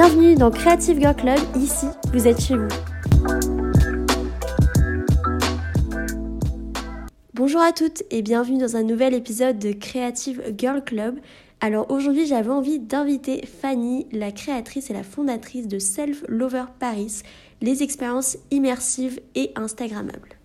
[0.00, 2.68] Bienvenue dans Creative Girl Club, ici vous êtes chez vous.
[7.34, 11.18] Bonjour à toutes et bienvenue dans un nouvel épisode de Creative Girl Club.
[11.60, 17.22] Alors aujourd'hui j'avais envie d'inviter Fanny, la créatrice et la fondatrice de Self Lover Paris,
[17.60, 20.37] les expériences immersives et instagrammables.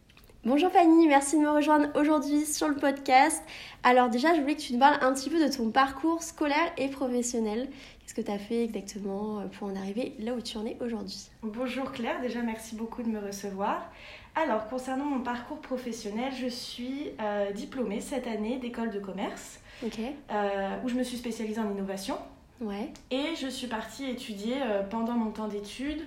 [0.46, 3.42] Bonjour Fanny, merci de me rejoindre aujourd'hui sur le podcast.
[3.82, 6.70] Alors déjà, je voulais que tu nous parles un petit peu de ton parcours scolaire
[6.78, 7.70] et professionnel.
[8.02, 10.76] Qu'est-ce que tu as fait exactement euh, pour en arriver là où tu en es
[10.82, 11.30] aujourd'hui?
[11.44, 13.90] Bonjour Claire, déjà merci beaucoup de me recevoir.
[14.36, 20.76] Alors concernant mon parcours professionnel, je suis euh, diplômée cette année d'école de commerce euh,
[20.84, 22.18] où je me suis spécialisée en innovation.
[22.60, 22.92] Ouais.
[23.12, 24.56] Et je suis partie étudier
[24.90, 26.04] pendant mon temps d'études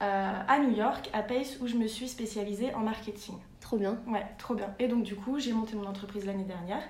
[0.00, 3.36] à New York, à Pace, où je me suis spécialisée en marketing.
[3.70, 4.00] Trop bien.
[4.08, 4.74] Ouais, trop bien.
[4.80, 6.82] Et donc, du coup, j'ai monté mon entreprise l'année dernière,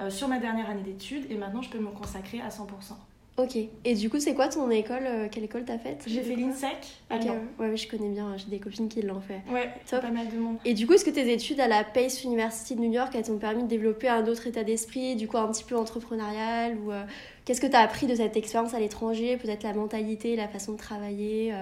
[0.00, 2.92] euh, sur ma dernière année d'études, et maintenant, je peux me consacrer à 100%.
[3.38, 3.56] Ok.
[3.84, 6.76] Et du coup, c'est quoi ton école euh, Quelle école t'as faite J'ai fait l'INSEC.
[7.10, 9.40] Ok, ouais, je connais bien, j'ai des copines qui l'ont fait.
[9.50, 10.02] Ouais, Top.
[10.02, 10.58] pas mal de monde.
[10.64, 13.24] Et du coup, est-ce que tes études à la Pace University de New York elles
[13.24, 16.92] t'ont permis de développer un autre état d'esprit, du coup un petit peu entrepreneurial ou
[16.92, 17.02] euh,
[17.44, 20.78] qu'est-ce que t'as appris de cette expérience à l'étranger Peut-être la mentalité, la façon de
[20.78, 21.52] travailler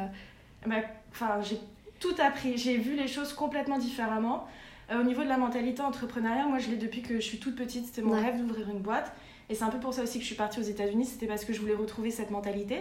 [0.66, 0.76] bah,
[1.12, 1.58] Enfin, j'ai
[2.00, 2.56] tout appris.
[2.58, 4.48] J'ai vu les choses complètement différemment.
[4.90, 7.54] Euh, au niveau de la mentalité entrepreneuriale, moi je l'ai depuis que je suis toute
[7.54, 7.86] petite.
[7.86, 9.12] C'était mon rêve d'ouvrir une boîte.
[9.48, 11.04] Et c'est un peu pour ça aussi que je suis partie aux États-Unis.
[11.06, 12.80] C'était parce que je voulais retrouver cette mentalité.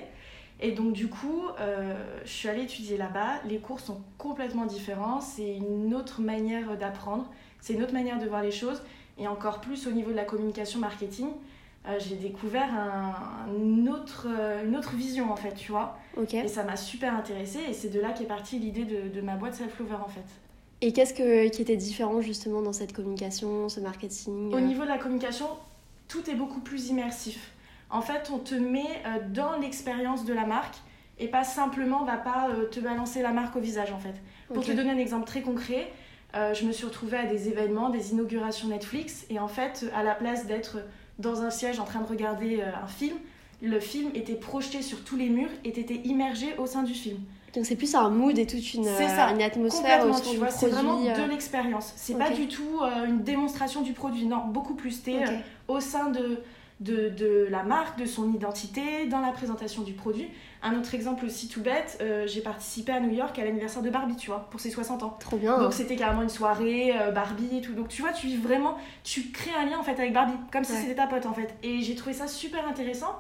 [0.61, 1.94] Et donc du coup, euh,
[2.26, 3.42] je suis allée étudier là-bas.
[3.48, 5.22] Les cours sont complètement différents.
[5.22, 7.30] C'est une autre manière d'apprendre.
[7.61, 8.81] C'est une autre manière de voir les choses.
[9.17, 11.27] Et encore plus au niveau de la communication marketing.
[11.88, 14.28] Euh, j'ai découvert un, autre,
[14.66, 15.98] une autre vision en fait, tu vois.
[16.32, 19.36] Et ça m'a super intéressée et c'est de là qu'est partie l'idée de, de, ma
[19.36, 20.26] boîte Self-Lover en fait.
[20.82, 24.84] Et qu'est-ce que, qui était différent justement dans cette communication, ce marketing Au euh niveau
[24.84, 25.48] de la communication,
[26.08, 27.52] tout est beaucoup plus immersif.
[27.90, 30.76] En fait, on te met euh, dans l'expérience de la marque
[31.17, 34.16] et pas simplement, on va pas te balancer la marque au visage en fait.
[34.54, 35.92] Pour te donner un exemple très concret,
[36.34, 40.16] je me suis retrouvée à des événements, des inaugurations Netflix et en fait, à la
[40.16, 40.78] place d'être
[41.19, 43.17] dans un siège en train de regarder euh, un film,
[43.61, 47.19] le film était projeté sur tous les murs et t'étais immergé au sein du film.
[47.53, 50.67] Donc c'est plus un mood et toute une, ça, une atmosphère autour tu vois, C'est
[50.67, 51.25] vraiment euh.
[51.25, 51.93] de l'expérience.
[51.95, 54.25] C'est pas du tout euh, une démonstration du produit.
[54.25, 55.02] Non, beaucoup plus.
[55.02, 55.23] T'es
[55.67, 56.41] au sein de,
[56.80, 60.30] de, de, la marque, de son identité, dans la présentation du produit.
[60.62, 63.90] Un autre exemple aussi tout bête, euh, j'ai participé à New York à l'anniversaire de
[63.90, 65.17] Barbie, tu vois, pour ses 60 ans.
[65.20, 65.58] Trop bien.
[65.60, 67.73] Donc c'était carrément une soirée euh, Barbie et tout.
[67.73, 70.64] Donc tu vois, tu vis vraiment, tu crées un lien en fait avec Barbie, comme
[70.64, 71.54] si c'était ta pote en fait.
[71.64, 73.16] Et j'ai trouvé ça super intéressant.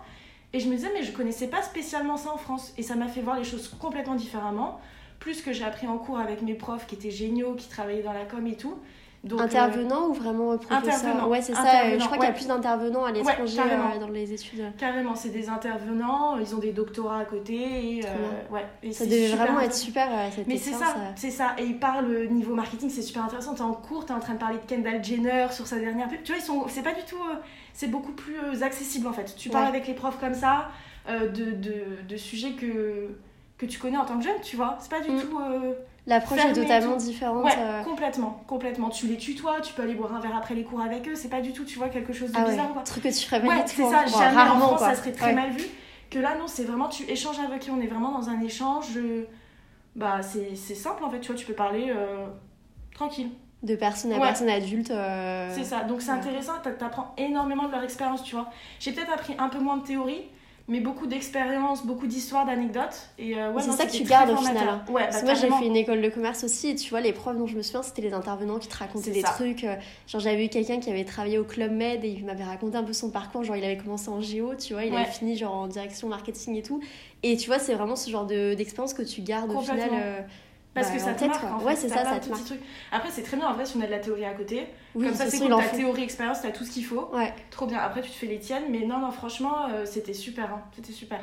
[0.51, 2.73] Et je me disais, mais je connaissais pas spécialement ça en France.
[2.77, 4.79] Et ça m'a fait voir les choses complètement différemment.
[5.19, 8.13] Plus que j'ai appris en cours avec mes profs qui étaient géniaux, qui travaillaient dans
[8.13, 8.79] la com et tout.
[9.23, 11.27] Donc, intervenant ou vraiment professeur?
[11.27, 11.97] Ouais, c'est ça.
[11.97, 14.63] Je crois qu'il y a plus d'intervenants à l'étranger euh, dans les études.
[14.77, 17.97] Carrément, c'est des intervenants, ils ont des doctorats à côté.
[17.97, 21.31] Et, euh, ouais, et ça devait vraiment être super euh, cette Mais c'est ça, c'est
[21.31, 21.55] ça.
[21.57, 23.55] Et ils parlent niveau marketing, c'est super intéressant.
[23.55, 26.23] T'es en cours, t'es en train de parler de Kendall Jenner sur sa dernière pub.
[26.23, 27.17] Tu vois, ils sont, c'est pas du tout,
[27.73, 29.35] c'est beaucoup plus accessible en fait.
[29.35, 30.69] Tu parles avec les profs comme ça
[31.09, 31.73] de, de,
[32.07, 33.09] de, sujets que
[33.57, 34.77] que tu connais en tant que jeune, tu vois.
[34.79, 35.21] C'est pas du mm.
[35.21, 35.39] tout
[36.09, 37.45] L'approche est totalement différente.
[37.45, 37.83] Ouais, euh.
[37.83, 38.89] complètement, complètement.
[38.89, 41.29] Tu les tutoies, tu peux aller boire un verre après les cours avec eux, c'est
[41.29, 42.75] pas du tout, tu vois, quelque chose de ah bizarre.
[42.75, 42.83] Ouais.
[42.83, 45.51] Truc que tu ferais ouais, c'est ça, jamais rarement, en France, ça serait très mal
[45.51, 45.63] vu.
[46.09, 48.87] Que là, non, c'est vraiment, tu échanges avec eux, on est vraiment dans un échange.
[49.95, 52.25] Bah, c'est simple en fait, tu vois, tu peux parler euh,
[52.95, 53.29] tranquille.
[53.61, 54.89] De personne à personne adulte.
[54.89, 58.49] Euh, c'est ça, donc c'est intéressant, t'apprends énormément de leur expérience, tu vois.
[58.79, 60.23] J'ai peut-être appris un peu moins de théorie,
[60.69, 63.09] mais beaucoup d'expériences, beaucoup d'histoires, d'anecdotes.
[63.17, 64.81] Et euh, ouais, c'est ça que tu gardes au final.
[64.89, 67.35] Ouais, bah, moi j'ai fait une école de commerce aussi, et tu vois, les profs
[67.35, 69.63] dont je me souviens, c'était les intervenants qui te racontaient des trucs.
[69.63, 69.75] Euh,
[70.07, 72.83] genre, j'avais eu quelqu'un qui avait travaillé au Club Med et il m'avait raconté un
[72.83, 73.43] peu son parcours.
[73.43, 76.55] Genre, il avait commencé en géo, tu vois, il avait fini genre en direction marketing
[76.55, 76.79] et tout.
[77.23, 79.89] Et tu vois, c'est vraiment ce genre d'expérience que tu gardes au final.
[79.91, 80.21] Euh,
[80.73, 81.65] parce que bah, ça te marque, en fait.
[81.65, 82.41] Ouais, c'est ça, ça te marque.
[82.91, 84.67] Après, c'est très bien en vrai si on a de la théorie à côté.
[84.93, 87.09] Comme ça, c'est cool, ta théorie, expérience, t'as tout ce qu'il faut.
[87.13, 87.33] Ouais.
[87.49, 87.79] Trop bien.
[87.79, 90.53] Après, tu te fais les tiennes, mais non, non, franchement, c'était super.
[90.53, 90.61] Hein.
[90.75, 91.19] C'était super.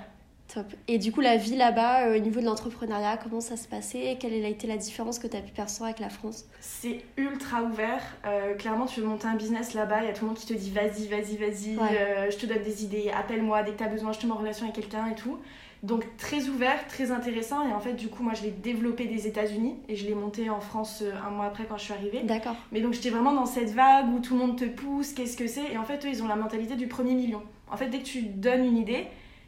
[0.52, 0.66] Top.
[0.86, 4.16] Et du coup, la vie là-bas, euh, au niveau de l'entrepreneuriat, comment ça se passait?
[4.20, 6.44] Quelle a été la différence que tu as pu percevoir avec la France?
[6.60, 8.02] C'est ultra ouvert.
[8.24, 10.46] Euh, clairement, tu veux monter un business là-bas, il y a tout le monde qui
[10.46, 13.84] te dit vas-y, vas-y, vas-y, euh, je te donne des idées, appelle-moi dès que tu
[13.84, 15.38] as besoin, je te mets en relation avec quelqu'un et tout.
[15.82, 17.68] Donc très ouvert, très intéressant.
[17.68, 20.48] Et en fait, du coup, moi, je l'ai développé des États-Unis et je l'ai monté
[20.48, 22.22] en France un mois après quand je suis arrivée.
[22.22, 22.56] D'accord.
[22.72, 25.46] Mais donc, j'étais vraiment dans cette vague où tout le monde te pousse, qu'est-ce que
[25.46, 25.72] c'est?
[25.72, 27.42] Et en fait, eux, ils ont la mentalité du premier million.
[27.70, 29.06] En fait, dès que tu donnes une idée,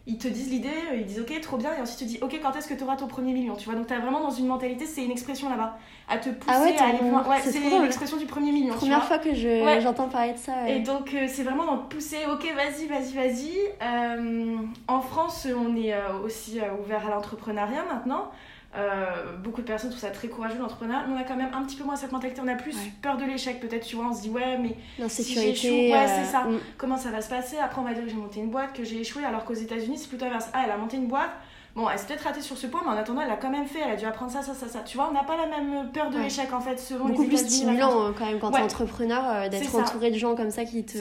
[0.08, 2.40] ils te disent l'idée, euh, ils disent ok, trop bien, et ensuite tu dis ok,
[2.42, 3.54] quand est-ce que tu auras ton premier million?
[3.54, 5.78] Tu vois, donc tu vraiment dans une mentalité, c'est une expression là-bas,
[6.08, 7.22] à te pousser Ah ouais, à aller plus loin.
[7.28, 8.72] Ouais, c'est l'expression du premier million.
[8.72, 9.06] tu Première vois.
[9.06, 9.80] fois que je- Ouais.
[9.80, 10.52] j'entends parler de ça.
[10.64, 10.78] ouais.
[10.78, 13.52] Et donc euh, c'est vraiment dans te pousser, ok vas-y, vas-y, vas-y.
[13.82, 14.56] Euh,
[14.88, 15.94] en France, on est
[16.24, 18.30] aussi ouvert à l'entrepreneuriat maintenant.
[18.76, 21.62] Euh, beaucoup de personnes trouvent ça très courageux l'entrepreneuriat, mais on a quand même un
[21.64, 22.40] petit peu moins cette mentalité.
[22.44, 22.92] On a plus Ouais.
[23.00, 24.06] peur de l'échec peut-être, tu vois.
[24.10, 25.54] On se dit ouais mais L'insécurité.
[25.54, 26.44] si j'échoue, ouais, euh, c'est ça.
[26.44, 26.58] mm.
[26.76, 27.56] comment ça va se passer?
[27.58, 29.96] Après on va dire que j'ai monté une boîte, que j'ai échoué, alors qu'aux États-Unis
[29.98, 30.48] c'est plutôt inverse.
[30.52, 31.30] Ah elle a monté une boîte.
[31.76, 33.66] Bon, elle s'est peut-être ratée sur ce point, mais en attendant, elle a quand même
[33.66, 34.80] fait, elle a dû apprendre ça, ça, ça, ça.
[34.80, 36.24] Tu vois, on n'a pas la même peur de Ouais.
[36.24, 39.48] l'échec en fait, selon Beaucoup les plus stimulant hein, quand même quand t'es entrepreneur euh,
[39.48, 40.98] d'être entouré de gens comme ça qui te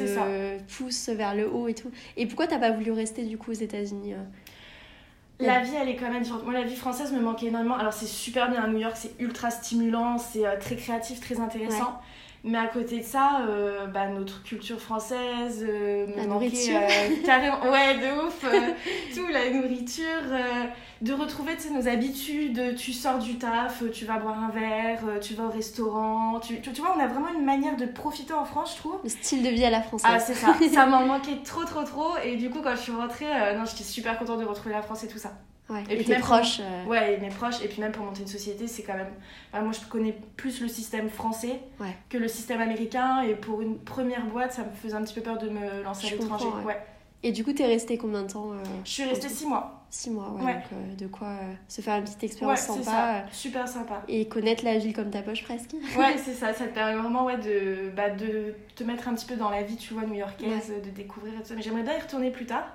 [0.78, 1.90] poussent vers le haut et tout.
[2.16, 4.18] Et pourquoi t'as pas voulu rester du coup aux États-Unis euh?
[5.40, 6.44] La vie, elle est quand même différente.
[6.44, 7.78] Moi, la vie française me manquait énormément.
[7.78, 11.40] Alors, c'est super bien à New York, c'est ultra stimulant, c'est euh, très créatif, très
[11.40, 12.00] intéressant.
[12.44, 16.78] Mais à côté de ça, euh, bah, notre culture française euh, me La manquait nourriture.
[16.78, 17.62] euh, carrément.
[17.64, 18.44] Ouais, de ouf.
[18.46, 18.72] euh,
[19.14, 20.06] tout, la nourriture.
[21.02, 22.76] de retrouver nos habitudes.
[22.76, 26.40] Tu sors du taf, tu vas boire un verre, tu vas au restaurant.
[26.40, 29.00] Tu, tu, tu vois, on a vraiment une manière de profiter en France, je trouve.
[29.04, 30.12] Le style de vie à la française.
[30.14, 30.56] Ah, c'est ça.
[30.74, 32.18] ça m'en manquait trop, trop, trop.
[32.24, 33.26] Et du coup, quand je suis rentrée,
[33.58, 35.34] non, j'étais super contente de retrouver la France et tout ça.
[35.70, 35.84] Ouais.
[35.90, 36.60] Et Et, puis même proches.
[36.62, 39.10] euh, Ouais, et mes proches, et puis même pour monter une société, c'est quand même.
[39.52, 41.96] enfin, moi, je connais plus le système français Ouais.
[42.10, 45.22] que le système américain, et pour une première boîte, ça me faisait un petit peu
[45.22, 46.46] peur de me lancer Je à l'étranger.
[46.60, 46.66] ouais.
[46.66, 46.82] Ouais.
[47.24, 49.84] Et du coup, t'es resté combien de temps euh, Je suis restée six mois.
[49.90, 50.54] Six mois, ouais.
[50.54, 53.24] Donc, euh, de quoi euh, se faire une petite expérience sympa ça.
[53.32, 54.04] Super sympa.
[54.08, 55.72] et connaître la ville comme ta poche presque.
[55.98, 56.54] Ouais, c'est ça.
[56.54, 59.64] Ça te permet vraiment ouais, de, bah, de te mettre un petit peu dans la
[59.64, 61.56] vie, tu vois, new-yorkaise, de découvrir et tout ça.
[61.56, 62.68] Mais j'aimerais bien y retourner plus tard.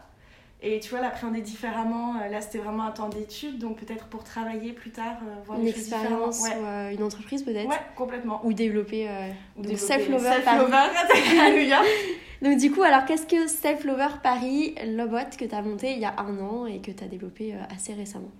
[0.64, 2.14] Et tu vois, l'appréhender différemment.
[2.22, 5.58] Euh, Là, c'était vraiment un temps d'études, donc peut-être pour travailler plus tard, euh, voir
[5.58, 6.56] Une expérience Ouais.
[6.56, 7.68] ou euh, une entreprise peut-être.
[7.68, 8.40] ouais, complètement.
[8.44, 9.08] Ou développer.
[9.08, 11.84] euh, développer self-lover self-lover New York.
[12.42, 15.92] Donc du coup, alors qu'est-ce que Self Lover Paris, la boîte que tu as montée
[15.92, 18.30] il y a un an et que tu as développée euh, assez récemment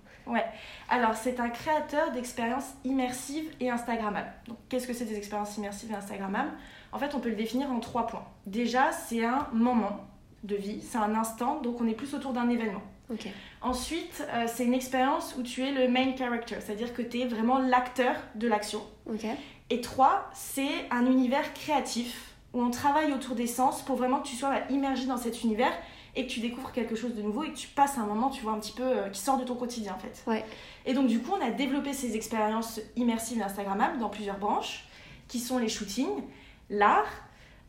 [0.89, 4.31] Alors, c'est un créateur d'expériences immersives et Instagrammables.
[4.47, 6.51] Donc, qu'est-ce que c'est des expériences immersives et Instagrammables
[6.91, 8.25] En fait, on peut le définir en trois points.
[8.45, 9.99] Déjà, c'est un moment
[10.43, 12.81] de vie, c'est un instant, donc on est plus autour d'un événement.
[13.61, 17.25] Ensuite, euh, c'est une expérience où tu es le main character, c'est-à-dire que tu es
[17.25, 18.81] vraiment l'acteur de l'action.
[19.69, 24.27] Et trois, c'est un univers créatif où on travaille autour des sens pour vraiment que
[24.27, 25.71] tu sois bah, immergé dans cet univers
[26.15, 28.43] et que tu découvres quelque chose de nouveau et que tu passes un moment, tu
[28.43, 30.23] vois, un petit peu euh, qui sort de ton quotidien en fait.
[30.27, 30.45] Ouais.
[30.85, 34.85] Et donc du coup, on a développé ces expériences immersives et Instagrammables dans plusieurs branches
[35.27, 36.21] qui sont les shootings,
[36.69, 37.09] l'art,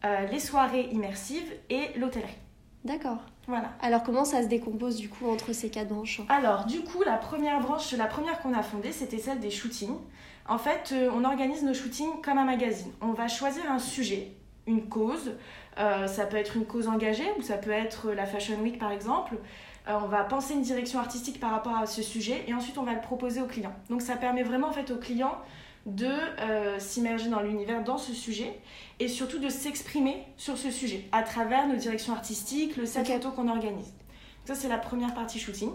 [0.05, 2.37] euh, les soirées immersives et l'hôtellerie.
[2.85, 3.19] D'accord.
[3.47, 3.71] Voilà.
[3.81, 6.21] Alors comment ça se décompose du coup entre ces quatre branches?
[6.29, 9.97] Alors, du coup, la première branche, la première qu'on a fondée, c'était celle des shootings.
[10.47, 12.93] En fait, euh, on organise nos shootings comme un magazine.
[13.01, 14.33] On va choisir un sujet,
[14.67, 15.33] une cause.
[15.79, 18.93] Euh, ça peut être une cause engagée ou ça peut être la Fashion Week par
[18.93, 19.37] exemple.
[19.89, 22.85] Euh, on va penser une direction artistique par rapport à ce sujet et ensuite on
[22.85, 23.73] va le proposer au client.
[23.89, 25.37] Donc ça permet vraiment en fait au client
[25.87, 26.07] de
[26.41, 28.59] euh, s'immerger dans l'univers, dans ce sujet
[29.01, 33.15] et surtout de s'exprimer sur ce sujet à travers nos directions artistiques, le set Ok.
[33.15, 33.93] photo qu'on organise.
[34.45, 35.71] Ça c'est la première partie shooting.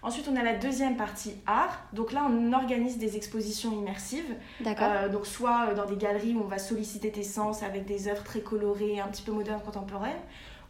[0.00, 1.82] Ensuite, on a la deuxième partie art.
[1.92, 4.32] Donc là, on organise des expositions immersives.
[4.60, 4.86] D'accord.
[4.88, 8.06] Euh, donc soit euh, dans des galeries où on va solliciter tes sens avec des
[8.06, 10.20] œuvres très colorées, un petit peu modernes, contemporaines.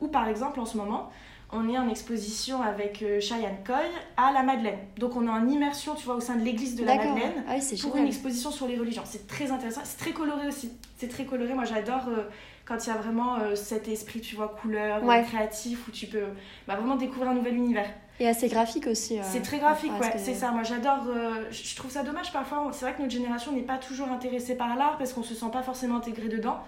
[0.01, 1.11] Ou par exemple, en ce moment,
[1.51, 3.75] on est en exposition avec euh, Cheyenne Coy
[4.17, 4.79] à la Madeleine.
[4.99, 6.97] Donc on est en immersion, tu vois, au sein de l'église de la.
[6.97, 7.99] Madeleine Ah oui, pour génial.
[8.03, 9.03] une exposition sur les religions.
[9.07, 9.81] C'est très intéressant.
[9.85, 10.73] C'est très coloré aussi.
[10.99, 11.55] C'est très coloré.
[11.55, 12.25] Moi, j'adore euh,
[12.67, 15.23] quand il y a vraiment euh, cet esprit, tu vois, couleur, Ouais.
[15.23, 16.25] créatif, où tu peux
[16.67, 17.89] bah, vraiment découvrir un nouvel univers.
[18.21, 19.19] Et assez graphique aussi.
[19.19, 20.51] euh, C'est très graphique, ouais, c'est ça.
[20.51, 21.07] Moi, j'adore.
[21.51, 22.69] je trouve ça dommage parfois.
[22.73, 25.47] C'est vrai que notre génération n'est pas toujours intéressée par l'art parce qu'on se sent
[25.53, 26.59] pas forcément intégré dedans.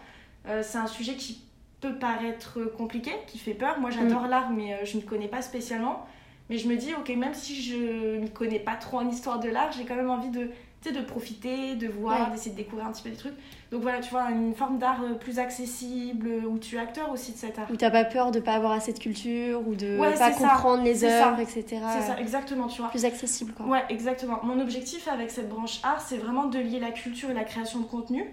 [0.63, 1.43] C'est un sujet qui
[1.81, 3.79] peut paraître compliqué, qui fait peur.
[3.81, 4.31] Moi, j'adore Mm.
[4.31, 6.05] l'art, mais euh, je ne connais pas spécialement.
[6.49, 9.49] Mais je me dis, ok, même si je ne connais pas trop en histoire de
[9.49, 10.51] l'art, j'ai quand même envie de,
[10.83, 12.33] tu de profiter, de voir, Ouais.
[12.33, 13.35] d'essayer de découvrir un petit peu des trucs.
[13.71, 17.11] Donc voilà, tu vois, une forme d'art euh, plus accessible, euh, où tu es acteur
[17.13, 17.69] aussi de cet art.
[17.71, 20.33] Où t'as pas peur de pas avoir assez de culture ou de Ouais, pas ça.
[20.33, 21.65] comprendre les œuvres, etc.
[21.69, 22.91] C'est ça, exactement, tu vois.
[22.91, 23.67] Plus accessible quoi.
[23.67, 24.41] Ouais, exactement.
[24.43, 27.79] Mon objectif avec cette branche art, c'est vraiment de lier la culture et la création
[27.79, 28.25] de contenu.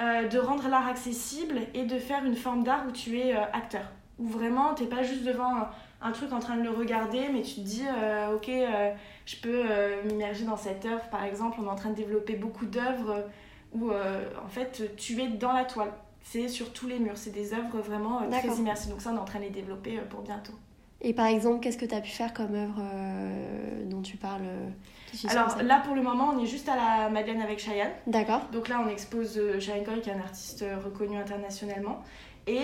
[0.00, 3.40] Euh, de rendre l'art accessible et de faire une forme d'art où tu es euh,
[3.52, 3.84] acteur.
[4.18, 5.68] Où vraiment, t'es pas juste devant un,
[6.02, 8.92] un truc en train de le regarder, mais tu te dis, euh, ok, euh,
[9.26, 11.04] je peux euh, m'immerger dans cette œuvre.
[11.10, 13.22] Par exemple, on est en train de développer beaucoup d'œuvres euh,
[13.72, 15.90] où, euh, en fait, tu es dans la toile.
[16.22, 17.16] C'est sur tous les murs.
[17.16, 18.90] C'est des œuvres vraiment euh, très immersives.
[18.90, 20.54] Donc ça, on est en train de les développer euh, pour bientôt.
[21.04, 24.42] Et par exemple, qu'est-ce que tu as pu faire comme œuvre euh, dont tu parles
[25.28, 27.92] Alors là, pour le moment, on est juste à la Madeleine avec Cheyenne.
[28.06, 28.40] D'accord.
[28.52, 32.02] Donc là, on expose Cheyenne Coy, qui est un artiste reconnu internationalement.
[32.46, 32.60] Et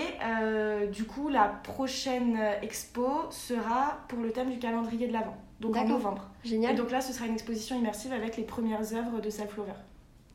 [0.91, 5.87] du coup, la prochaine expo sera pour le thème du calendrier de l'Avent, donc en
[5.87, 6.27] novembre.
[6.43, 6.73] Génial.
[6.73, 9.73] Et donc là, ce sera une exposition immersive avec les premières œuvres de Self Lover.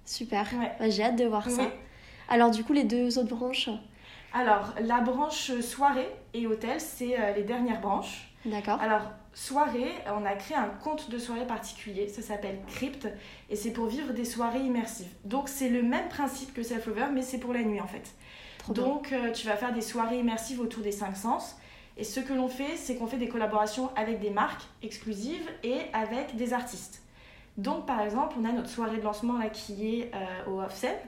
[0.04, 0.46] Super.
[0.78, 1.62] Bah, j'ai hâte de voir ça.
[2.28, 3.68] Alors du coup, les deux autres branches
[4.32, 8.34] Alors, la branche soirée et hôtel, c'est euh, les dernières branches.
[8.44, 8.80] D'accord.
[8.80, 9.02] Alors,
[9.34, 13.08] soirée, on a créé un compte de soirée particulier, ça s'appelle Crypt,
[13.50, 15.10] et c'est pour vivre des soirées immersives.
[15.24, 18.14] Donc, c'est le même principe que Self-Over, mais c'est pour la nuit en fait.
[18.72, 21.56] Donc, euh, tu vas faire des soirées immersives autour des cinq sens.
[21.96, 25.78] Et ce que l'on fait, c'est qu'on fait des collaborations avec des marques exclusives et
[25.92, 27.02] avec des artistes.
[27.56, 31.00] Donc, par exemple, on a notre soirée de lancement là, qui est euh, au Offset,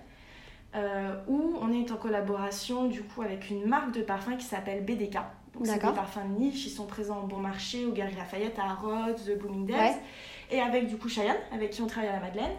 [0.75, 4.85] euh, où on est en collaboration du coup avec une marque de parfum qui s'appelle
[4.85, 5.15] BDK.
[5.55, 8.59] Donc, c'est des parfums de niche, ils sont présents au Bon Marché, au Galeries Lafayette,
[8.59, 9.97] à Rhodes, The Bloomingdale's.
[10.51, 12.53] Et avec du coup Cheyenne, avec qui on travaille à la Madeleine.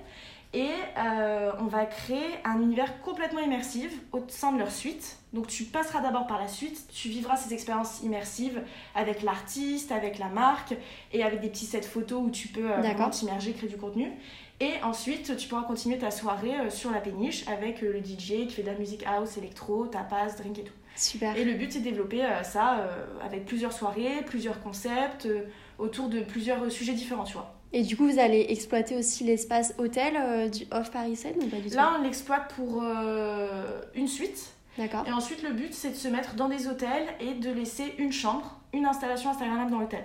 [0.51, 5.19] Et euh, on va créer un univers complètement immersif au sein de leur suite.
[5.31, 8.63] Donc tu passeras d'abord par la suite, tu vivras ces expériences immersives
[8.95, 10.73] avec l'artiste, avec la marque
[11.13, 14.11] et avec des petits sets photos où tu peux euh, t'immerger, créer du contenu.
[14.59, 18.51] Et ensuite, tu pourras continuer ta soirée euh, sur la péniche avec le DJ qui
[18.51, 20.73] fait de la musique house, électro, tapas, drink et tout.
[20.95, 21.37] Super.
[21.37, 22.89] Et le but, c'est de développer ça
[23.23, 25.29] avec plusieurs soirées, plusieurs concepts,
[25.77, 27.55] autour de plusieurs sujets différents, tu vois.
[27.71, 31.47] Et du coup, vous allez exploiter aussi l'espace hôtel euh, du Off Paris Seine ou
[31.47, 31.75] pas du tout?
[31.75, 34.53] Là, on l'exploite pour euh, une suite.
[34.77, 35.05] D'accord.
[35.07, 38.11] Et ensuite, le but, c'est de se mettre dans des hôtels et de laisser une
[38.11, 40.03] chambre, une installation Instagrammable dans l'hôtel.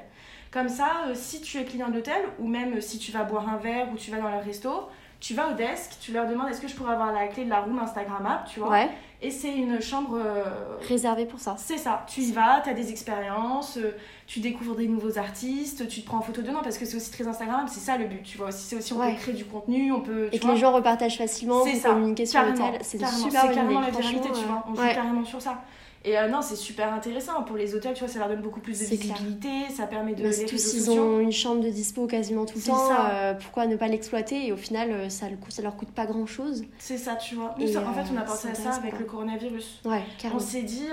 [0.54, 3.56] Comme ça, euh, si tu es client d'hôtel, ou même si tu vas boire un
[3.56, 6.60] verre ou tu vas dans leur resto, tu vas au desk, tu leur demandes est-ce
[6.60, 8.70] que je pourrais avoir la clé de la room Instagrammable, tu vois.
[8.70, 8.88] Ouais.
[9.20, 10.16] Et c'est une chambre.
[10.16, 10.44] Euh,
[10.88, 11.56] Réservée pour ça.
[11.58, 12.04] C'est ça.
[12.06, 13.96] Tu y vas, tu as des expériences, euh,
[14.28, 17.10] tu découvres des nouveaux artistes, tu te prends en photo dedans parce que c'est aussi
[17.10, 18.52] très Instagrammable, c'est ça le but, tu vois.
[18.52, 20.28] C'est aussi, on peut créer du contenu, on peut.
[20.30, 22.78] Et que les gens repartagent facilement, pour communiquer sur l'hôtel.
[22.82, 24.64] C'est super C'est carrément la tu vois.
[24.68, 25.64] On joue carrément sur ça.
[26.06, 27.42] Et euh, non, c'est super intéressant.
[27.44, 30.22] Pour les hôtels, tu vois, ça leur donne beaucoup plus de visibilité, ça permet de.
[30.22, 32.90] Parce tous, ils ont une chambre de dispo quasiment tout le temps.
[33.10, 34.46] Euh, pourquoi ne pas l'exploiter?
[34.46, 36.66] Et au final, euh, ça, le, ça leur coûte pas grand chose.
[36.78, 37.54] C'est ça, tu vois.
[37.58, 39.80] Nous, en fait, on a pensé à ça avec le coronavirus.
[39.86, 40.40] Ouais, carrément.
[40.40, 40.88] On s'est dit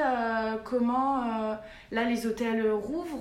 [0.64, 1.24] comment.
[1.92, 3.20] là, les hôtels rouvrent,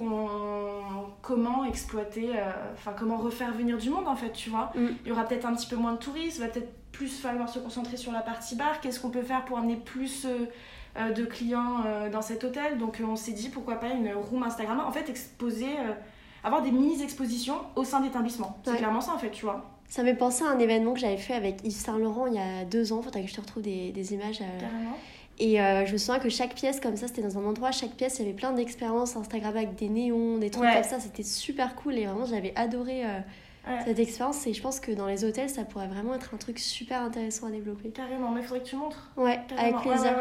[1.23, 2.31] comment exploiter.
[2.75, 4.71] Enfin, comment refaire venir du monde, en fait, tu vois.
[4.77, 4.87] Mm.
[5.05, 7.49] Il y aura peut-être un petit peu moins de touristes, il va peut-être plus falloir
[7.49, 8.81] se concentrer sur la partie bar.
[8.81, 10.27] Qu'est-ce qu'on peut faire pour amener plus
[10.97, 12.79] de clients euh, dans cet hôtel.
[12.79, 14.81] Donc euh, on s'est dit pourquoi pas une room Instagram.
[14.81, 15.77] En fait, exposer,
[16.45, 18.59] avoir des mini-expositions au sein d'établissements.
[18.65, 19.71] C'est clairement ça en fait, tu vois.
[19.89, 22.39] Ça m'est pensé à un événement que j'avais fait avec Yves Saint Laurent il y
[22.39, 23.03] a deux ans.
[23.03, 24.39] Faudrait que je te retrouve des, des images.
[24.39, 24.97] Carrément.
[25.39, 25.57] Et
[25.87, 28.27] je me souviens que chaque pièce, comme ça, c'était dans un endroit, chaque pièce, il
[28.27, 31.01] y avait plein d'expériences Instagram avec des néons, des trucs comme ça.
[31.01, 33.05] C'était super cool et vraiment, j'avais adoré
[33.85, 34.47] cette expérience.
[34.47, 37.47] Et je pense que dans les hôtels, ça pourrait vraiment être un truc super intéressant
[37.47, 37.89] à développer.
[37.91, 39.11] Carrément, mais il faudrait que tu montres.
[39.17, 40.15] Ouais, avec plaisir.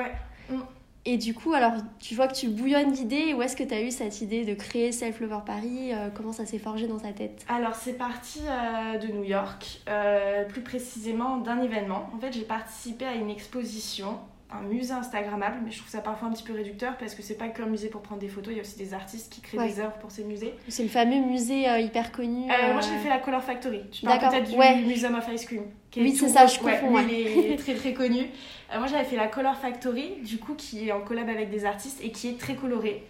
[1.06, 3.34] Et du coup, alors, tu vois que tu bouillonnes d'idées.
[3.34, 6.34] Où est-ce que tu as eu cette idée de créer Self Lover Paris euh, Comment
[6.34, 7.46] ça s'est forgé dans ta tête?
[7.48, 12.10] Alors, c'est parti euh, de New York, euh, plus précisément d'un événement.
[12.14, 14.20] En fait, j'ai participé à une exposition
[14.52, 17.36] un musée Instagrammable, mais je trouve ça parfois un petit peu réducteur parce que c'est
[17.36, 19.60] pas qu'un musée pour prendre des photos, il y a aussi des artistes qui créent
[19.60, 20.56] des œuvres pour ces musées.
[20.68, 22.50] C'est le fameux musée euh, hyper connu.
[22.52, 23.82] Euh, moi j'ai fait la Color Factory.
[23.92, 25.66] Tu parles peut-être du Museum of Ice Cream.
[25.98, 26.60] oui, c'est ça, je.
[26.62, 28.22] Ouais, il est très très connu.
[28.74, 31.66] Euh, moi j'avais fait la Color Factory, du coup, qui est en collab avec des
[31.66, 33.06] artistes et qui est très coloré.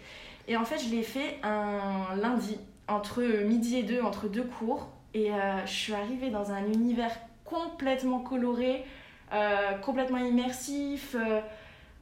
[0.50, 4.90] Et en fait, je l'ai fait un lundi, entre midi et deux, entre deux cours.
[5.14, 5.30] Et
[5.66, 7.12] je suis arrivée dans un univers
[7.46, 8.84] complètement coloré
[9.34, 11.42] euh, complètement immersif, euh,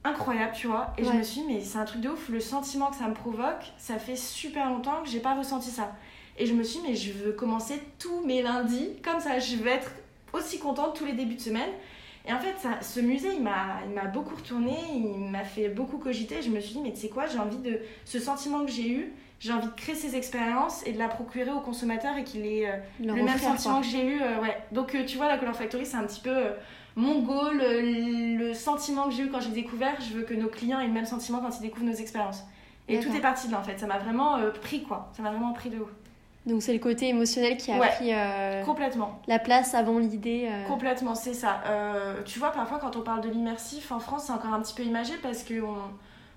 [0.04, 0.94] incroyable, tu vois.
[0.98, 3.08] Et je me suis dit, mais c'est un truc de ouf, le sentiment que ça
[3.08, 5.92] me provoque, ça fait super longtemps que j'ai pas ressenti ça.
[6.38, 9.56] Et je me suis dit, mais je veux commencer tous mes lundis, comme ça je
[9.58, 9.92] vais être
[10.34, 11.70] aussi contente tous les débuts de semaine.
[12.28, 16.42] Et en fait, ça, ce musée, il m'a beaucoup retourné, il m'a fait beaucoup cogiter.
[16.42, 17.80] Je me suis dit, mais tu sais quoi, j'ai envie de.
[18.06, 21.52] Ce sentiment que j'ai eu, j'ai envie de créer ces expériences et de la procurer
[21.52, 24.20] aux consommateurs et qu'il ait euh, le, même sentiment que j'ai eu.
[24.20, 24.58] ouais.
[24.72, 26.36] Donc, tu vois, la Color Factory, c'est un petit peu
[26.98, 30.80] mon goal, le sentiment que j'ai eu quand j'ai découvert, je veux que nos clients
[30.80, 32.44] aient le même sentiment quand ils découvrent nos expériences.
[32.90, 35.22] Et tout est parti de là en fait, ça m'a vraiment euh, pris quoi, ça
[35.22, 35.90] m'a vraiment pris de haut.
[36.48, 40.48] Donc c'est le côté émotionnel qui a pris euh, complètement la place avant l'idée.
[40.50, 40.66] Euh.
[40.66, 41.62] Complètement, c'est ça.
[42.26, 44.84] tu vois, parfois quand on parle de l'immersif en France, c'est encore un petit peu
[44.84, 45.76] imagé parce qu'on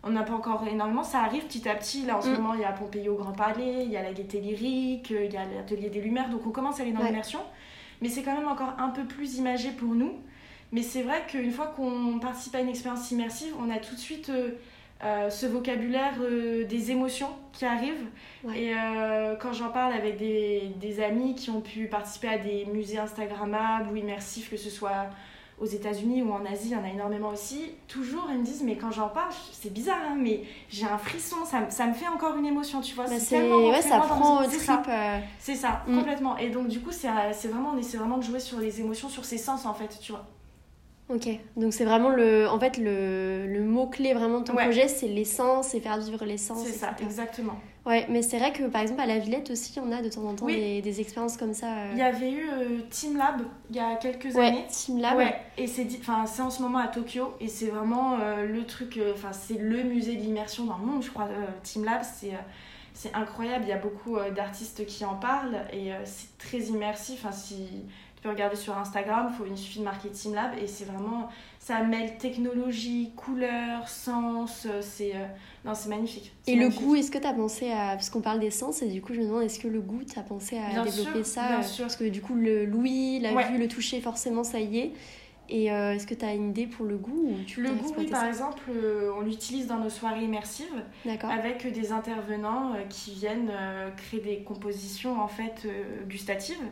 [0.02, 1.04] on n'a pas encore énormément.
[1.04, 2.04] Ça arrive petit à petit.
[2.04, 2.36] Là, en ce mm.
[2.36, 5.32] moment, il y a Pompéi au Grand Palais, il y a la Gaîté Lyrique, il
[5.32, 6.28] y a l'Atelier des Lumières.
[6.28, 7.40] Donc, on commence à aller dans l'immersion.
[8.00, 10.14] Mais c'est quand même encore un peu plus imagé pour nous.
[10.72, 14.00] Mais c'est vrai qu'une fois qu'on participe à une expérience immersive, on a tout de
[14.00, 14.30] suite
[15.02, 18.06] euh, ce vocabulaire euh, des émotions qui arrivent.
[18.54, 22.66] Et euh, quand j'en parle avec des, des, amis qui ont pu participer à des
[22.66, 25.06] musées Instagrammables ou immersifs, que ce soit
[25.58, 28.62] aux États-Unis ou en Asie, il y en a énormément aussi, toujours ils me disent,
[28.62, 32.08] mais quand j'en parle, c'est bizarre, hein, mais j'ai un frisson, ça, ça, me fait
[32.08, 33.04] encore une émotion, tu vois.
[33.04, 34.42] Bah c'est ouais, ça prend.
[35.38, 35.98] C'est ça, mm.
[35.98, 36.36] complètement.
[36.38, 37.08] Et donc, du coup, c'est
[37.48, 40.12] vraiment, on essaie vraiment de jouer sur les émotions, sur ses sens, en fait, tu
[40.12, 40.26] vois.
[41.12, 45.08] Ok, donc c'est vraiment le, en fait le, le mot-clé vraiment de ton projet, c'est
[45.08, 46.64] l'essence et faire vivre l'essence.
[46.64, 47.58] C'est ça, exactement.
[47.84, 50.24] Ouais, mais c'est vrai que par exemple à la Villette aussi, on a de temps
[50.24, 51.66] en temps des, des, expériences comme ça.
[51.66, 51.88] Euh.
[51.92, 54.66] Il y avait eu euh, Team Lab il y a quelques ouais, années.
[54.68, 55.16] Team Lab.
[55.16, 59.32] Ouais, et c'est en ce moment à Tokyo et c'est vraiment euh, le truc, enfin
[59.32, 61.28] c'est le musée de l'immersion dans le monde, je crois.
[61.64, 62.32] Team Lab, c'est
[62.92, 67.24] c'est incroyable, il y a beaucoup d'artistes qui en parlent et c'est très immersif.
[67.24, 67.86] Enfin, si
[68.20, 71.82] tu peux regarder sur Instagram, il suffit de marquer Team Lab et c'est vraiment, ça
[71.82, 75.24] mêle technologie, couleur, sens, euh, c'est euh,
[75.64, 76.30] non, c'est magnifique.
[76.46, 78.88] Et le goût, est-ce que tu as pensé à, parce qu'on parle des sens et
[78.88, 81.48] du coup je me demande, est-ce que le goût, tu as pensé à développer ça
[81.48, 81.84] bien sûr.
[81.84, 84.92] Parce que du coup le l'ouïe, la vue, le toucher, forcément ça y est.
[85.50, 87.92] Et euh, est-ce que tu as une idée pour le goût ou tu Le goût,
[87.98, 90.84] oui, par exemple, euh, on l'utilise dans nos soirées immersives
[91.24, 93.50] avec des intervenants euh, qui viennent
[93.96, 95.66] créer des compositions en fait
[96.06, 96.62] gustatives.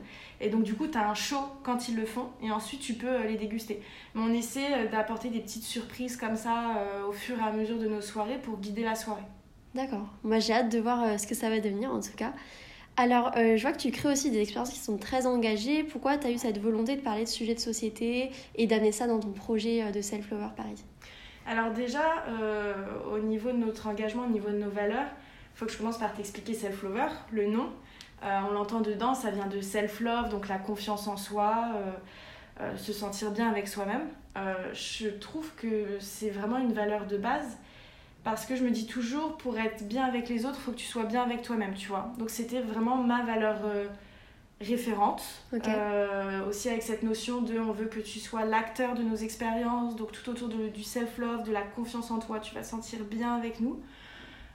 [0.41, 2.95] Et donc, du coup, tu as un show quand ils le font et ensuite tu
[2.95, 3.83] peux les déguster.
[4.15, 7.89] Mais on essaie d'apporter des petites surprises comme ça au fur et à mesure de
[7.89, 9.23] nos soirées pour guider la soirée.
[9.75, 10.07] D'accord.
[10.23, 12.33] Moi, j'ai hâte de voir ce que ça va devenir en tout cas.
[13.01, 15.85] Alors, euh, je vois que tu crées aussi des expériences qui sont très engagées.
[15.85, 19.07] Pourquoi tu as eu cette volonté de parler de sujets de société et d'amener ça
[19.07, 20.85] dans ton projet euh, de Self Lover Paris?
[21.47, 22.75] Alors déjà, euh,
[23.15, 25.07] au niveau de notre engagement, au niveau de nos valeurs,
[25.55, 27.71] il faut que je commence par t'expliquer Self Lover, le nom.
[28.21, 31.71] on l'entend dedans, ça vient de Self Love, donc la confiance en soi,
[32.77, 34.09] se sentir bien avec soi-même.
[34.73, 37.57] je trouve que c'est vraiment une valeur de base
[38.31, 40.77] parce que je me dis toujours, pour être bien avec les autres, il faut que
[40.77, 42.13] tu sois bien avec toi-même, tu vois.
[42.19, 43.87] Donc c'était vraiment ma valeur euh,
[44.61, 45.23] référente.
[45.55, 49.97] Euh, aussi avec cette notion de on veut que tu sois l'acteur de nos expériences,
[49.97, 53.01] donc tout autour de, du self-love, de la confiance en toi, tu vas te sentir
[53.11, 53.81] bien avec nous.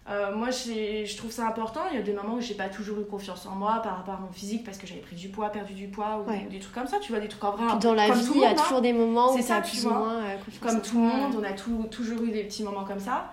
[0.09, 1.79] Euh, moi, je trouve ça important.
[1.91, 4.15] Il y a des moments où j'ai pas toujours eu confiance en moi par rapport
[4.15, 6.75] à mon physique parce que j'avais pris du poids, perdu du poids ou, des trucs
[6.75, 6.99] comme ça.
[6.99, 7.79] Tu vois, des trucs en vrai.
[7.79, 10.21] dans la vie, il y a toujours des moments où ça, plus ou moins
[10.61, 13.31] Comme tout le monde, on a tout, toujours eu des petits moments comme ça.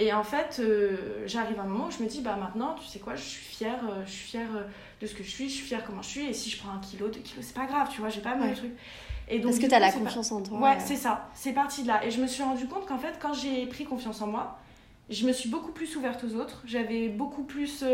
[0.00, 2.86] Et en fait, euh, j'arrive à un moment où je me dis, bah maintenant, tu
[2.86, 4.62] sais quoi, je suis fière, euh, je suis fière euh,
[5.02, 6.70] de ce que je suis, je suis fière comment je suis, et si je prends
[6.70, 8.72] un kilo, deux kilos, c'est pas grave, tu vois, j'ai pas mal de trucs.
[9.28, 10.58] Et donc, Parce que tu as la confiance en toi.
[10.58, 12.02] Ouais, c'est ça, c'est parti de là.
[12.06, 14.58] Et je me suis rendu compte qu'en fait, quand j'ai pris confiance en moi,
[15.10, 17.84] je me suis beaucoup plus ouverte aux autres, j'avais beaucoup plus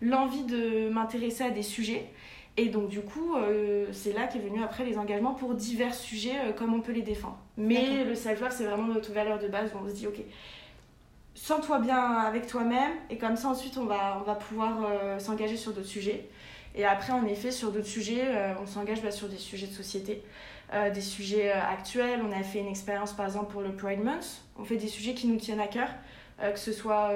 [0.00, 2.10] l'envie de m'intéresser à des sujets.
[2.56, 3.36] Et donc, du coup,
[3.92, 7.38] c'est là qu'est venu après les engagements pour divers sujets, comme on peut les défendre.
[7.56, 10.18] Mais le self-love, c'est vraiment notre valeur de base où on se dit, ok,
[11.42, 15.56] sens-toi bien avec toi-même et comme ça ensuite on va, on va pouvoir euh, s'engager
[15.56, 16.28] sur d'autres sujets.
[16.76, 19.72] Et après en effet sur d'autres sujets, euh, on s'engage bah, sur des sujets de
[19.72, 20.22] société,
[20.72, 22.20] euh, des sujets actuels.
[22.24, 24.44] On a fait une expérience par exemple pour le Pride Month.
[24.56, 25.88] On fait des sujets qui nous tiennent à cœur,
[26.40, 27.10] que ce soit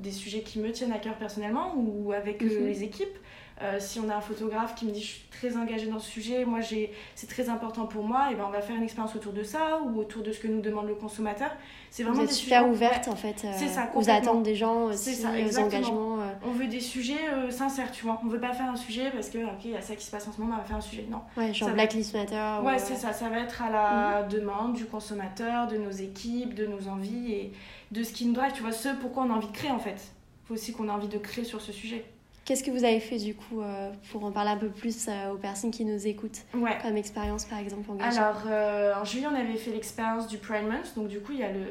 [0.00, 2.66] des sujets qui me tiennent à cœur personnellement ou avec mhm.
[2.66, 3.16] les équipes.
[3.60, 6.08] Euh, si on a un photographe qui me dit je suis très engagée dans ce
[6.08, 9.32] sujet, moi c'est très important pour moi, et ben on va faire une expérience autour
[9.32, 11.50] de ça ou autour de ce que nous demande le consommateur.
[11.90, 15.14] C'est vraiment Vous êtes super ouverte en fait euh, ça, aux attentes des gens aussi,
[15.14, 16.20] ça, aux engagements.
[16.20, 16.32] Euh.
[16.46, 17.18] On veut des sujets
[17.50, 18.20] sincères, tu vois.
[18.24, 20.10] On veut pas faire un sujet parce que ok il y a ça qui se
[20.10, 21.06] passe en ce moment, on va faire un sujet.
[21.10, 21.22] Non.
[21.36, 22.64] Ouais, genre Black Lives Matter.
[22.64, 23.12] Ouais, c'est ça.
[23.12, 24.28] Ça va être à la mhm.
[24.28, 27.52] demande du consommateur, de nos équipes, de nos envies et
[27.90, 28.52] de ce qui nous drive.
[28.52, 30.12] Tu vois, ce pourquoi on a envie de créer en fait.
[30.44, 32.04] Il faut aussi qu'on a envie de créer sur ce sujet.
[32.48, 35.34] Qu'est-ce que vous avez fait du coup euh, pour en parler un peu plus euh,
[35.34, 39.58] aux personnes qui nous écoutent Comme expérience par exemple Alors euh, en juillet on avait
[39.58, 41.66] fait l'expérience du Pride Month, donc du coup il y a le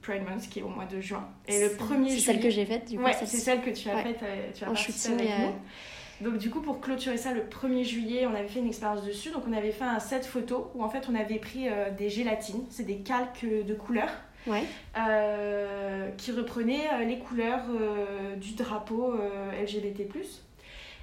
[0.00, 1.28] Pride Month qui est au mois de juin.
[1.46, 3.04] Et le premier C'est celle que j'ai faite du coup.
[3.04, 6.26] Ouais, c'est celle que tu as faite, tu as en shooting, avec nous.
[6.26, 9.28] Donc du coup pour clôturer ça le 1er juillet on avait fait une expérience dessus,
[9.28, 11.66] donc on avait fait un set photo où en fait on avait pris
[11.98, 14.22] des gélatines, c'est des calques de couleurs
[14.96, 19.14] euh, qui reprenait euh, les couleurs euh, du drapeau
[19.62, 20.18] LGBT.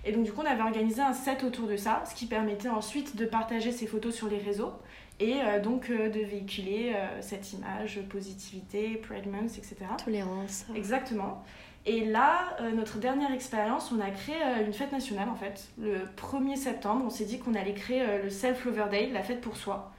[0.08, 2.70] Et donc, du coup, on avait organisé un set autour de ça, ce qui permettait
[2.70, 4.74] ensuite de partager ces photos sur les réseaux
[5.20, 9.78] et donc de véhiculer cette image, positivité, Pride Month, etc.
[10.04, 10.66] Tolérance.
[10.76, 11.44] Exactement.
[11.88, 15.70] Et là, notre dernière expérience, on a créé une fête nationale en fait.
[15.80, 19.42] Le 1er septembre, on s'est dit qu'on allait créer le Self Lover Day, la fête
[19.42, 19.95] pour soi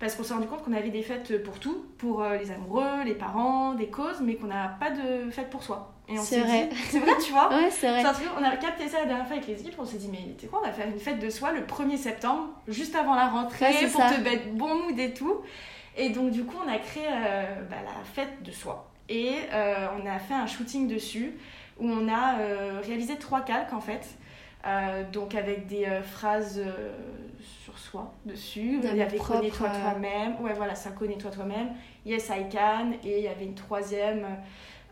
[0.00, 3.04] parce qu'on s'est rendu compte qu'on avait des fêtes pour tout, pour euh, les amoureux,
[3.04, 5.92] les parents, des causes, mais qu'on n'a pas de fête pour soi.
[6.22, 6.70] C'est vrai.
[6.90, 8.02] C'est vrai, tu vois Ouais, c'est vrai.
[8.36, 10.40] on a capté ça la dernière fois avec les équipes, on s'est dit, mais tu
[10.40, 13.28] sais quoi, on va faire une fête de soi le 1er septembre, juste avant la
[13.28, 15.36] rentrée, pour te mettre bon mood et tout.
[15.96, 18.90] Et donc, du coup, on a créé euh, bah, la fête de soi.
[19.08, 21.34] et on a fait un shooting dessus
[21.78, 22.36] où on a
[22.82, 24.06] réalisé trois calques en fait.
[25.12, 26.62] Donc avec des phrases
[27.62, 28.80] sur soi dessus.
[28.82, 30.40] Il y avait connais-toi toi-même.
[30.40, 31.68] Ouais, voilà, ça connais-toi toi-même.
[32.04, 32.92] Yes, I can.
[33.04, 34.26] Et il y avait une troisième.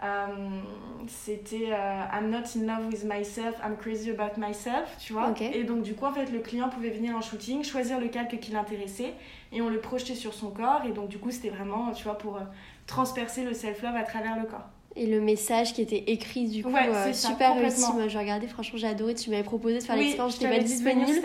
[0.03, 0.61] Euh,
[1.09, 5.35] c'était euh, I'm not in love with myself, I'm crazy about myself, tu vois.
[5.41, 8.39] Et donc, du coup, en fait, le client pouvait venir en shooting, choisir le calque
[8.39, 9.15] qui l'intéressait
[9.51, 10.83] et on le projetait sur son corps.
[10.89, 12.43] Et donc, du coup, c'était vraiment, tu vois, pour euh,
[12.87, 16.75] transpercer le self-love à travers le corps et le message qui était écrit du coup
[16.75, 17.93] euh, super réussi.
[17.95, 19.15] moi j'ai regardé franchement j'ai adoré.
[19.15, 21.19] Tu m'avais proposé de faire l'expérience j'étais pas disponible.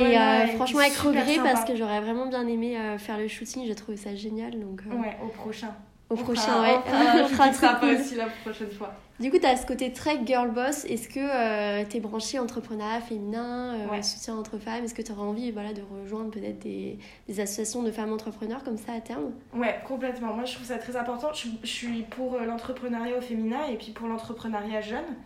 [0.00, 3.66] et euh, franchement avec regret parce que j'aurais vraiment bien aimé euh, faire le shooting.
[3.66, 5.74] J'ai trouvé ça génial donc ouais au prochain
[6.10, 6.78] au prochain, ouais.
[7.22, 8.94] on fera pas aussi la prochaine fois.
[9.20, 10.84] Du coup, tu as ce côté très girl boss.
[10.84, 14.84] Est-ce que euh, tu es branché entrepreneuriat féminin, euh, soutien entre femmes?
[14.84, 18.62] Est-ce que tu aurais envie voilà, de rejoindre peut-être des, des, associations de femmes entrepreneurs
[18.62, 19.32] comme ça à terme?
[19.52, 20.34] Ouais, complètement.
[20.34, 21.32] Moi, je trouve ça très important.
[21.34, 25.16] Je, je suis pour euh, l'entrepreneuriat au féminin et puis pour l'entrepreneuriat jeune.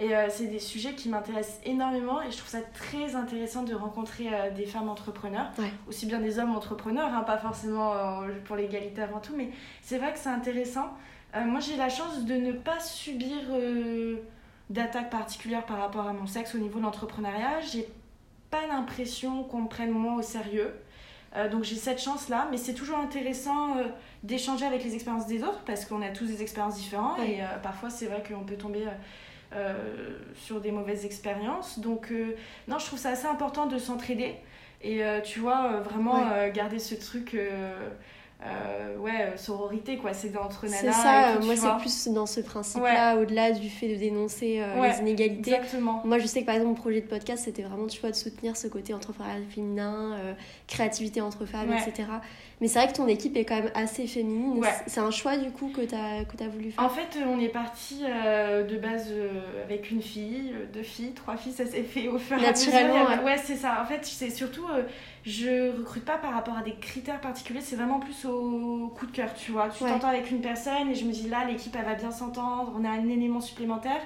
[0.00, 3.74] Et euh, c'est des sujets qui m'intéressent énormément et je trouve ça très intéressant de
[3.74, 5.52] rencontrer euh, des femmes entrepreneurs,
[5.88, 9.50] aussi bien des hommes entrepreneurs, hein, pas forcément euh, pour l'égalité avant tout, mais
[9.82, 10.88] c'est vrai que c'est intéressant.
[11.46, 13.36] moi j'ai la chance de ne pas subir
[14.68, 17.60] d'attaques particulières par rapport à mon sexe au niveau de l'entrepreneuriat.
[17.60, 17.88] J'ai
[18.50, 20.74] pas l'impression qu'on me prenne moins au sérieux.
[21.52, 23.76] donc j'ai cette chance-là, mais c'est toujours intéressant
[24.24, 27.90] d'échanger avec les expériences des autres parce qu'on a tous des expériences différentes et parfois
[27.90, 28.86] c'est vrai qu'on peut tomber
[29.54, 31.78] euh, sur des mauvaises expériences.
[31.78, 32.36] Donc, euh,
[32.68, 34.34] non, je trouve ça assez important de s'entraider.
[34.82, 37.36] Et euh, tu vois, vraiment garder ce truc
[38.46, 40.12] euh, ouais, euh, sororité, quoi.
[40.12, 40.78] C'est d'entre nanas.
[40.78, 44.98] C'est ça, moi c'est plus dans ce principe-là, au-delà du fait de dénoncer euh, les
[45.00, 45.54] inégalités.
[45.54, 46.02] Exactement.
[46.04, 48.16] Moi je sais que par exemple, mon projet de podcast, c'était vraiment, tu vois, de
[48.16, 50.18] soutenir ce côté entrepreneurial féminin,
[50.66, 52.08] créativité entre femmes, etc.
[52.60, 54.62] Mais c'est vrai que ton équipe est quand même assez féminine.
[54.86, 56.84] C'est un choix du coup que tu as, que as voulu faire?
[56.84, 59.10] En fait, on est parti de base
[59.64, 62.72] avec une fille, deux filles, trois filles, ça s'est fait au fur et à mesure.
[62.72, 63.24] Naturellement.
[63.24, 63.80] Ouais, c'est ça.
[63.82, 64.66] En fait, c'est surtout
[65.26, 69.12] je recrute pas par rapport à des critères particuliers, c'est vraiment plus au coup de
[69.12, 69.70] cœur, tu vois.
[69.70, 72.72] Tu t'entends avec une personne et je me dis là, l'équipe elle va bien s'entendre,
[72.78, 74.00] on a un élément supplémentaire.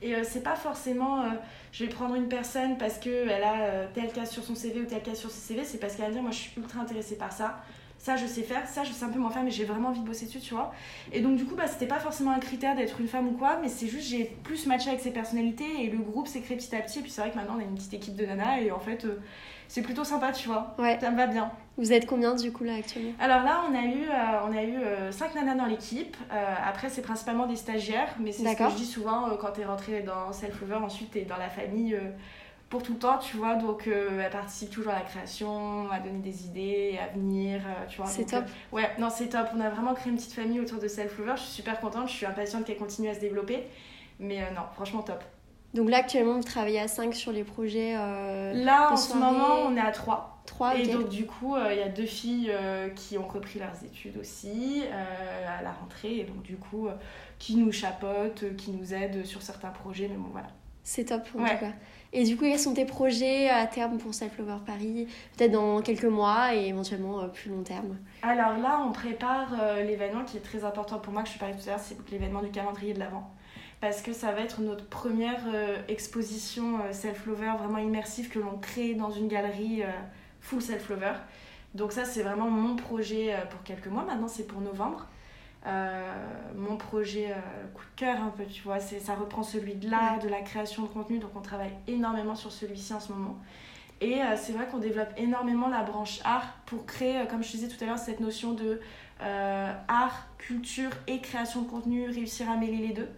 [0.00, 1.28] Et euh, c'est pas forcément euh,
[1.72, 4.84] je vais prendre une personne parce qu'elle a euh, tel cas sur son CV ou
[4.84, 7.16] tel cas sur ses CV, c'est parce qu'elle va dire moi je suis ultra intéressée
[7.16, 7.62] par ça.
[7.98, 10.00] Ça je sais faire, ça je sais un peu moins faire, mais j'ai vraiment envie
[10.00, 10.72] de bosser dessus, tu vois.
[11.12, 13.58] Et donc du coup, bah, c'était pas forcément un critère d'être une femme ou quoi,
[13.62, 16.74] mais c'est juste j'ai plus matché avec ses personnalités et le groupe s'est créé petit
[16.76, 16.98] à petit.
[16.98, 18.80] Et puis c'est vrai que maintenant on a une petite équipe de nanas et en
[18.80, 19.06] fait
[19.68, 20.74] c'est plutôt sympa, tu vois.
[20.78, 20.98] Ouais.
[21.00, 21.50] Ça me va bien.
[21.76, 23.12] Vous êtes combien du coup là actuellement?
[23.18, 26.16] Alors là, on a eu, euh, on a eu euh, 5 nanas dans l'équipe.
[26.32, 29.52] Euh, après, c'est principalement des stagiaires, mais c'est ce que je dis souvent euh, quand
[29.52, 31.98] tu es rentré dans Self-Over, ensuite tu es dans la famille
[32.74, 33.54] pour tout le temps, tu vois.
[33.54, 38.06] Donc, elle participe toujours à la création, à donner des idées, à venir, tu vois.
[38.06, 38.44] C'est top.
[38.72, 39.46] ouais, non, c'est top.
[39.54, 41.34] On a vraiment créé une petite famille autour de Self-Over.
[41.36, 43.64] Je suis super contente, je suis impatiente qu'elle continue à se développer.
[44.18, 45.22] Mais non, franchement, top.
[45.74, 49.66] Donc là, actuellement, vous travaillez à 5 sur les projets euh, Là, en ce moment,
[49.66, 50.42] on est à 3.
[50.46, 53.58] 3 Et donc, du coup, euh, il y a deux filles euh, qui ont repris
[53.58, 56.18] leurs études aussi à la rentrée.
[56.18, 56.88] Et donc, du coup,
[57.40, 60.06] qui nous chapotent, qui nous aident sur certains projets.
[60.08, 60.48] Mais bon, voilà.
[60.84, 61.72] C'est top, en tout cas.
[62.12, 65.08] Et du coup, quels sont tes projets à terme pour Self Lover Paris?
[65.36, 69.48] Peut-être dans quelques mois et éventuellement plus long terme Alors là, on prépare
[69.84, 71.96] l'événement qui est très important pour moi, que je suis parlais tout à l'heure, c'est
[72.12, 73.34] l'événement du calendrier de l'Avent
[73.84, 78.56] parce que ça va être notre première euh, exposition euh, self-lover vraiment immersive que l'on
[78.56, 79.90] crée dans une galerie euh,
[80.40, 81.12] full self-lover.
[81.74, 84.04] Donc ça, c'est vraiment mon projet pour quelques mois.
[84.04, 85.06] Maintenant, c'est pour novembre.
[85.64, 87.34] Mon projet
[87.74, 88.80] coup de cœur un peu, tu vois.
[88.80, 91.18] Ça reprend celui de l'art, de la création de contenu.
[91.18, 93.38] Donc on travaille énormément sur celui-ci en ce moment.
[94.00, 97.82] Et c'est vrai qu'on développe énormément la branche art pour créer, comme je disais tout
[97.82, 98.80] à l'heure, cette notion de
[99.20, 103.08] art, culture et création de contenu, réussir à mêler les deux.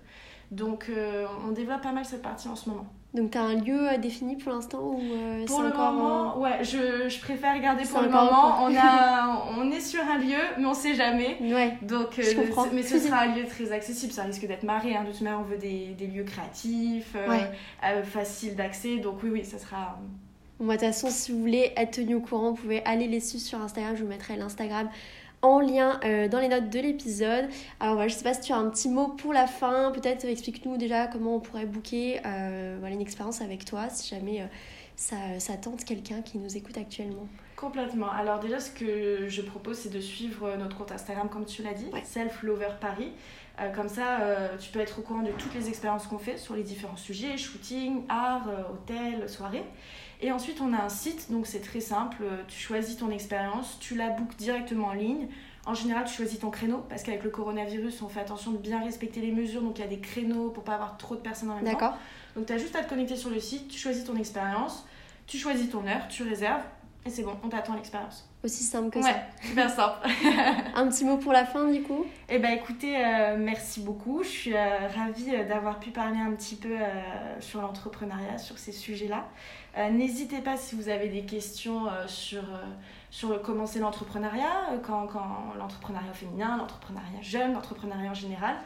[0.50, 2.86] Donc euh, on développe pas mal cette partie en ce moment.
[3.14, 6.62] Donc tu as un lieu euh, défini pour l'instant ou euh, Pour le moment, ouais,
[6.62, 8.62] je, je, préfère garder pour le moment.
[8.62, 11.38] On, a, on est sur un lieu, mais on sait jamais.
[11.40, 12.66] Ouais, Donc, je comprends.
[12.72, 14.12] mais ce sera un lieu très accessible.
[14.12, 14.94] Ça risque d'être marré.
[14.94, 15.04] Hein.
[15.04, 17.16] De toute manière, on veut des, des lieux créatifs,
[18.04, 18.98] faciles d'accès.
[18.98, 19.98] Donc oui, oui, ça sera...
[20.58, 23.08] Bon, bah, de toute façon, si vous voulez être tenu au courant, vous pouvez aller
[23.08, 23.94] les suivre sur Instagram.
[23.96, 24.88] Je vous mettrai l'Instagram
[25.46, 27.46] en lien euh, dans les notes de l'épisode.
[27.80, 30.24] Alors voilà, je sais pas si tu as un petit mot pour la fin, peut-être
[30.24, 34.46] explique-nous déjà comment on pourrait booker euh, voilà, une expérience avec toi si jamais euh,
[34.96, 37.28] ça, ça, tente quelqu'un qui nous écoute actuellement.
[37.56, 38.10] Complètement.
[38.10, 41.74] Alors déjà ce que je propose c'est de suivre notre compte Instagram comme tu l'as
[41.74, 43.12] dit, Self Lover Paris.
[43.74, 44.18] comme ça,
[44.58, 47.38] tu peux être au courant de toutes les expériences qu'on fait sur les différents sujets,
[47.38, 49.64] shooting, art, hôtel, soirée.
[50.22, 52.24] Et ensuite, on a un site, donc c'est très simple.
[52.48, 55.28] Tu choisis ton expérience, tu la bookes directement en ligne.
[55.66, 58.82] En général, tu choisis ton créneau parce qu'avec le coronavirus, on fait attention de bien
[58.82, 59.62] respecter les mesures.
[59.62, 61.72] Donc, il y a des créneaux pour pas avoir trop de personnes en même temps.
[61.72, 61.94] D'accord.
[62.36, 64.86] Donc, tu as juste à te connecter sur le site, tu choisis ton expérience,
[65.26, 66.62] tu choisis ton heure, tu réserves
[67.06, 68.28] et c'est bon, on t'attend à l'expérience.
[68.42, 69.20] Aussi simple que Ouais, ça.
[69.42, 70.08] super simple.
[70.74, 72.04] Un petit mot pour la fin du coup?
[72.28, 74.22] Eh ben écoutez, euh, merci beaucoup.
[74.22, 78.58] Je suis euh, ravie euh, d'avoir pu parler un petit peu euh, sur l'entrepreneuriat, sur
[78.58, 79.24] ces sujets-là.
[79.92, 82.42] N'hésitez pas si vous avez des questions sur,
[83.10, 88.56] sur comment c'est l'entrepreneuriat, quand, quand l'entrepreneuriat féminin, l'entrepreneuriat jeune, l'entrepreneuriat en général.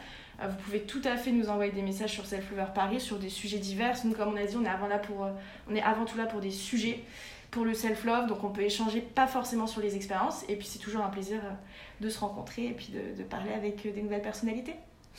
[0.41, 3.29] Vous pouvez tout à fait nous envoyer des messages sur Self Lover Paris sur des
[3.29, 3.97] sujets divers.
[4.05, 5.27] Nous, comme on a dit, on est avant, là pour,
[5.69, 7.03] on est avant tout là pour des sujets
[7.51, 10.79] pour le self-love, donc on peut échanger pas forcément sur les expériences, et puis c'est
[10.79, 14.03] toujours un plaisir euh, de se rencontrer et puis de, de parler avec euh, des
[14.03, 14.77] nouvelles personnalités.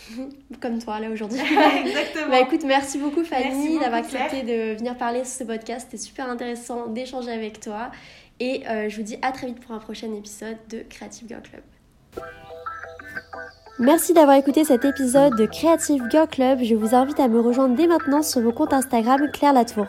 [0.61, 1.39] Comme toi là aujourd'hui.
[1.85, 2.29] Exactement.
[2.29, 5.87] Bah écoute, merci beaucoup Fanny d'avoir accepté de venir parler sur ce podcast.
[5.89, 7.91] C'était super intéressant d'échanger avec toi.
[8.39, 11.41] Et euh, je vous dis à très vite pour un prochain épisode de Creative Girl
[11.41, 11.61] Club.
[13.79, 16.59] Merci d'avoir écouté cet épisode de Creative Girl Club.
[16.63, 19.87] Je vous invite à me rejoindre dès maintenant sur mon compte Instagram Claire Latour.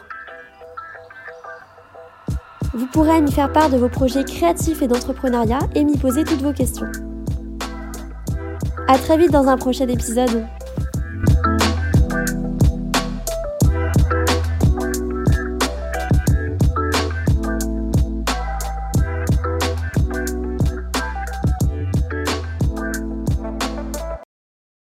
[2.74, 6.40] Vous pourrez m'y faire part de vos projets créatifs et d'entrepreneuriat et m'y poser toutes
[6.40, 6.90] vos questions.
[8.88, 10.46] À très vite dans un prochain épisode.